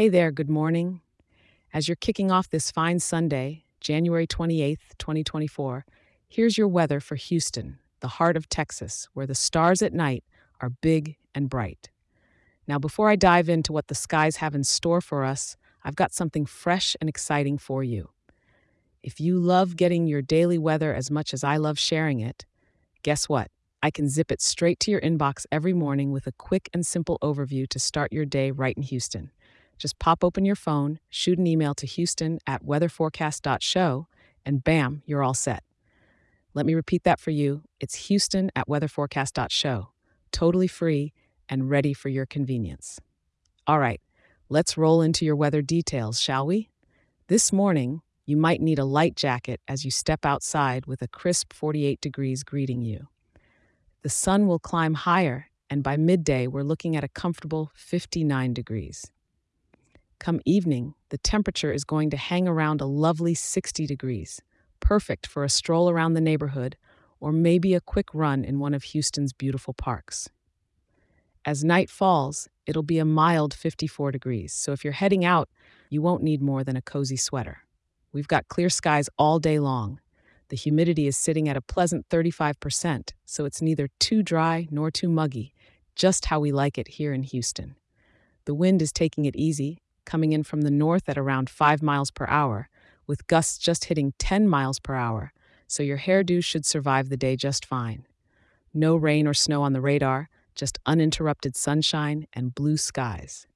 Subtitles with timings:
[0.00, 1.02] Hey there, good morning.
[1.74, 5.84] As you're kicking off this fine Sunday, January 28th, 2024,
[6.26, 10.24] here's your weather for Houston, the heart of Texas, where the stars at night
[10.62, 11.90] are big and bright.
[12.66, 16.14] Now, before I dive into what the skies have in store for us, I've got
[16.14, 18.08] something fresh and exciting for you.
[19.02, 22.46] If you love getting your daily weather as much as I love sharing it,
[23.02, 23.50] guess what?
[23.82, 27.18] I can zip it straight to your inbox every morning with a quick and simple
[27.20, 29.30] overview to start your day right in Houston.
[29.80, 34.06] Just pop open your phone, shoot an email to houston at weatherforecast.show,
[34.44, 35.64] and bam, you're all set.
[36.52, 37.62] Let me repeat that for you.
[37.80, 39.88] It's houston at weatherforecast.show,
[40.32, 41.14] totally free
[41.48, 43.00] and ready for your convenience.
[43.66, 44.02] All right,
[44.50, 46.68] let's roll into your weather details, shall we?
[47.28, 51.54] This morning, you might need a light jacket as you step outside with a crisp
[51.54, 53.08] 48 degrees greeting you.
[54.02, 59.10] The sun will climb higher, and by midday, we're looking at a comfortable 59 degrees.
[60.20, 64.42] Come evening, the temperature is going to hang around a lovely 60 degrees,
[64.78, 66.76] perfect for a stroll around the neighborhood
[67.20, 70.28] or maybe a quick run in one of Houston's beautiful parks.
[71.46, 75.48] As night falls, it'll be a mild 54 degrees, so if you're heading out,
[75.88, 77.62] you won't need more than a cozy sweater.
[78.12, 80.00] We've got clear skies all day long.
[80.50, 85.08] The humidity is sitting at a pleasant 35%, so it's neither too dry nor too
[85.08, 85.54] muggy,
[85.96, 87.76] just how we like it here in Houston.
[88.44, 89.78] The wind is taking it easy,
[90.10, 92.68] coming in from the north at around 5 miles per hour,
[93.06, 95.32] with gusts just hitting 10 miles per hour,
[95.68, 98.04] so your hairdo should survive the day just fine.
[98.74, 103.46] No rain or snow on the radar, just uninterrupted sunshine and blue skies.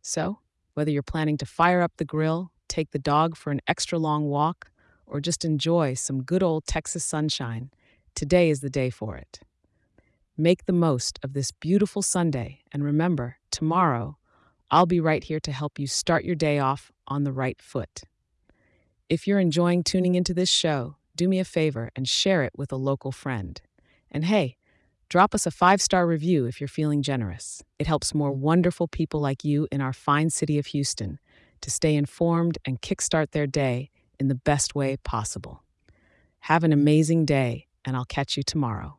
[0.00, 0.38] So,
[0.72, 4.24] whether you're planning to fire up the grill, take the dog for an extra long
[4.30, 4.70] walk,
[5.06, 7.70] or just enjoy some good old Texas sunshine,
[8.14, 9.40] today is the day for it.
[10.38, 14.16] Make the most of this beautiful Sunday, and remember, tomorrow
[14.70, 18.02] I'll be right here to help you start your day off on the right foot.
[19.08, 22.72] If you're enjoying tuning into this show, do me a favor and share it with
[22.72, 23.60] a local friend.
[24.10, 24.56] And hey,
[25.08, 27.62] drop us a five star review if you're feeling generous.
[27.78, 31.18] It helps more wonderful people like you in our fine city of Houston
[31.60, 35.62] to stay informed and kickstart their day in the best way possible.
[36.40, 38.98] Have an amazing day, and I'll catch you tomorrow.